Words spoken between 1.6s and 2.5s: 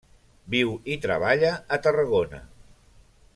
a Tarragona.